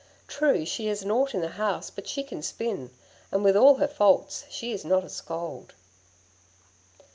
[0.27, 2.89] True, she is nought in the house, but she can spin.
[3.31, 5.75] And with all her faults she is not a scold.'